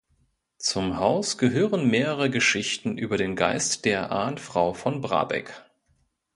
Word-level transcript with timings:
Zum 0.57 0.97
Haus 0.97 1.37
gehören 1.37 1.87
mehrere 1.87 2.31
Geschichten 2.31 2.97
über 2.97 3.17
den 3.17 3.35
Geist 3.35 3.85
der 3.85 4.11
Ahnfrau 4.11 4.73
von 4.73 4.99
Brabeck. 4.99 5.53